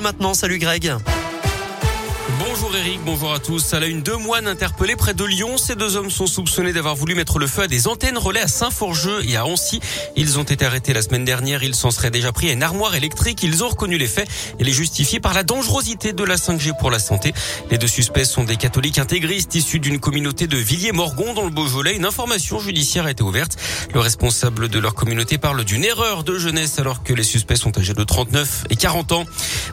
maintenant. 0.00 0.34
Salut 0.34 0.58
Greg. 0.58 1.19
Bonjour 2.38 2.74
Eric, 2.76 3.00
bonjour 3.04 3.32
à 3.32 3.38
tous. 3.38 3.74
À 3.74 3.80
la 3.80 3.86
une, 3.86 4.02
deux 4.02 4.16
moines 4.16 4.46
interpellés 4.46 4.94
près 4.94 5.14
de 5.14 5.24
Lyon. 5.24 5.56
Ces 5.56 5.74
deux 5.74 5.96
hommes 5.96 6.10
sont 6.10 6.26
soupçonnés 6.26 6.72
d'avoir 6.72 6.94
voulu 6.94 7.14
mettre 7.14 7.38
le 7.38 7.46
feu 7.46 7.62
à 7.62 7.66
des 7.66 7.88
antennes 7.88 8.18
relais 8.18 8.40
à 8.40 8.46
Saint-Forgeux 8.46 9.22
et 9.28 9.36
à 9.36 9.46
Ancy. 9.46 9.80
Ils 10.16 10.38
ont 10.38 10.44
été 10.44 10.64
arrêtés 10.64 10.92
la 10.92 11.02
semaine 11.02 11.24
dernière. 11.24 11.64
Ils 11.64 11.74
s'en 11.74 11.90
seraient 11.90 12.10
déjà 12.10 12.30
pris 12.32 12.48
à 12.50 12.52
une 12.52 12.62
armoire 12.62 12.94
électrique. 12.94 13.42
Ils 13.42 13.64
ont 13.64 13.68
reconnu 13.68 13.98
les 13.98 14.06
faits 14.06 14.28
et 14.58 14.64
les 14.64 14.72
justifiés 14.72 15.18
par 15.18 15.34
la 15.34 15.42
dangerosité 15.42 16.12
de 16.12 16.22
la 16.22 16.36
5G 16.36 16.78
pour 16.78 16.90
la 16.90 16.98
santé. 16.98 17.32
Les 17.70 17.78
deux 17.78 17.88
suspects 17.88 18.24
sont 18.24 18.44
des 18.44 18.56
catholiques 18.56 18.98
intégristes 18.98 19.54
issus 19.54 19.80
d'une 19.80 19.98
communauté 19.98 20.46
de 20.46 20.56
Villiers-Morgon 20.56 21.34
dans 21.34 21.44
le 21.44 21.50
Beaujolais. 21.50 21.96
Une 21.96 22.04
information 22.04 22.60
judiciaire 22.60 23.06
a 23.06 23.10
été 23.10 23.22
ouverte. 23.22 23.56
Le 23.92 24.00
responsable 24.00 24.68
de 24.68 24.78
leur 24.78 24.94
communauté 24.94 25.38
parle 25.38 25.64
d'une 25.64 25.84
erreur 25.84 26.22
de 26.22 26.38
jeunesse 26.38 26.78
alors 26.78 27.02
que 27.02 27.12
les 27.12 27.24
suspects 27.24 27.56
sont 27.56 27.76
âgés 27.78 27.94
de 27.94 28.04
39 28.04 28.66
et 28.70 28.76
40 28.76 29.12
ans. 29.12 29.24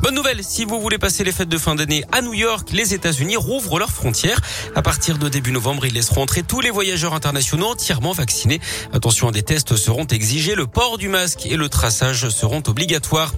Bonne 0.01 0.15
nouvelle, 0.15 0.43
si 0.43 0.65
vous 0.65 0.79
voulez 0.79 0.97
passer 0.97 1.23
les 1.23 1.31
fêtes 1.31 1.49
de 1.49 1.57
fin 1.57 1.75
d'année 1.75 2.03
à 2.11 2.21
New 2.21 2.34
York, 2.34 2.46
les 2.71 2.93
États-Unis 2.93 3.35
rouvrent 3.35 3.79
leurs 3.79 3.91
frontières. 3.91 4.39
À 4.75 4.81
partir 4.81 5.17
de 5.17 5.27
début 5.29 5.51
novembre, 5.51 5.85
ils 5.85 5.93
laisseront 5.93 6.21
entrer 6.21 6.43
tous 6.43 6.61
les 6.61 6.70
voyageurs 6.70 7.13
internationaux 7.13 7.67
entièrement 7.67 8.13
vaccinés. 8.13 8.61
Attention, 8.93 9.31
des 9.31 9.43
tests 9.43 9.75
seront 9.75 10.05
exigés, 10.07 10.55
le 10.55 10.67
port 10.67 10.97
du 10.97 11.09
masque 11.09 11.45
et 11.45 11.57
le 11.57 11.70
traçage 11.70 12.29
seront 12.29 12.63
obligatoires. 12.67 13.33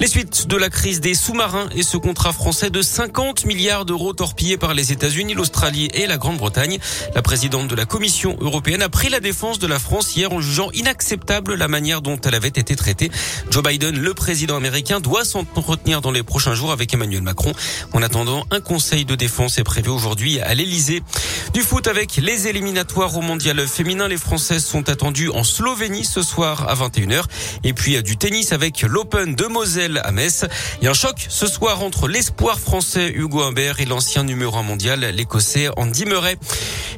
Les 0.00 0.08
suites 0.08 0.46
de 0.46 0.56
la 0.56 0.68
crise 0.68 1.00
des 1.00 1.14
sous-marins 1.14 1.68
et 1.74 1.82
ce 1.82 1.96
contrat 1.96 2.32
français 2.32 2.70
de 2.70 2.82
50 2.82 3.44
milliards 3.46 3.84
d'euros 3.84 4.12
torpillés 4.12 4.56
par 4.56 4.74
les 4.74 4.92
États-Unis, 4.92 5.34
l'Australie 5.34 5.88
et 5.94 6.06
la 6.06 6.18
Grande-Bretagne. 6.18 6.78
La 7.14 7.22
présidente 7.22 7.68
de 7.68 7.74
la 7.74 7.86
Commission 7.86 8.36
européenne 8.40 8.82
a 8.82 8.88
pris 8.88 9.08
la 9.08 9.20
défense 9.20 9.58
de 9.58 9.66
la 9.66 9.78
France 9.78 10.14
hier 10.16 10.32
en 10.32 10.40
jugeant 10.40 10.70
inacceptable 10.72 11.54
la 11.54 11.68
manière 11.68 12.02
dont 12.02 12.18
elle 12.20 12.34
avait 12.34 12.48
été 12.48 12.76
traitée. 12.76 13.10
Joe 13.50 13.62
Biden, 13.62 13.98
le 13.98 14.14
président 14.14 14.56
américain, 14.56 15.00
doit 15.00 15.24
s'entretenir 15.24 16.00
dans 16.00 16.10
les 16.10 16.22
prochains 16.22 16.54
jours 16.54 16.72
avec 16.72 16.92
Emmanuel 16.92 17.22
Macron. 17.22 17.52
En 17.92 18.02
attendant, 18.02 18.44
un 18.50 18.60
conseil 18.60 19.04
de 19.04 19.14
défense 19.14 19.58
est 19.58 19.64
prévu 19.64 19.90
aujourd'hui 19.90 20.40
à 20.40 20.54
l'Elysée. 20.54 21.02
Du 21.54 21.62
foot 21.62 21.86
avec 21.86 22.16
les 22.16 22.48
éliminatoires 22.48 23.16
au 23.16 23.22
mondial 23.22 23.66
féminin. 23.66 24.08
Les 24.08 24.18
Françaises 24.18 24.64
sont 24.64 24.88
attendues 24.88 25.30
en 25.30 25.44
Slovénie 25.44 26.04
ce 26.04 26.22
soir 26.22 26.68
à 26.68 26.74
21h. 26.74 27.24
Et 27.64 27.72
puis 27.72 28.02
du 28.02 28.16
tennis 28.16 28.52
avec 28.52 28.82
l'Open 28.82 29.34
de 29.34 29.46
Moselle 29.46 29.85
à 30.02 30.12
Metz. 30.12 30.44
Il 30.80 30.84
y 30.84 30.88
a 30.88 30.90
un 30.90 30.94
choc 30.94 31.26
ce 31.28 31.46
soir 31.46 31.82
entre 31.82 32.08
l'espoir 32.08 32.58
français 32.58 33.12
Hugo 33.14 33.42
Humbert 33.42 33.80
et 33.80 33.84
l'ancien 33.84 34.24
numéro 34.24 34.56
1 34.56 34.62
mondial, 34.62 35.00
l'écossais 35.14 35.68
Andy 35.76 36.04
Murray. 36.04 36.36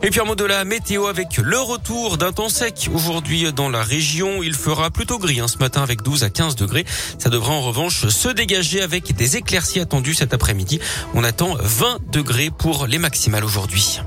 Et 0.02 0.10
puis 0.10 0.20
un 0.20 0.24
mot 0.24 0.34
de 0.34 0.44
la 0.44 0.64
météo 0.64 1.06
avec 1.06 1.36
le 1.36 1.58
retour 1.58 2.16
d'un 2.16 2.32
temps 2.32 2.48
sec 2.48 2.88
aujourd'hui 2.94 3.52
dans 3.52 3.68
la 3.68 3.82
région. 3.82 4.42
Il 4.42 4.54
fera 4.54 4.90
plutôt 4.90 5.18
gris 5.18 5.40
hein, 5.40 5.48
ce 5.48 5.58
matin 5.58 5.82
avec 5.82 6.02
12 6.02 6.24
à 6.24 6.30
15 6.30 6.56
degrés. 6.56 6.84
Ça 7.18 7.28
devrait 7.28 7.52
en 7.52 7.60
revanche 7.60 8.08
se 8.08 8.28
dégager 8.28 8.80
avec 8.80 9.14
des 9.14 9.36
éclaircies 9.36 9.80
attendues 9.80 10.14
cet 10.14 10.32
après-midi. 10.32 10.80
On 11.14 11.24
attend 11.24 11.56
20 11.60 11.98
degrés 12.10 12.50
pour 12.56 12.86
les 12.86 12.98
maximales 12.98 13.44
aujourd'hui. 13.44 14.00